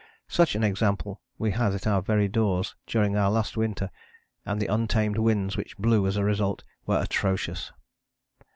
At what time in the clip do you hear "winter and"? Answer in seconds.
3.55-4.59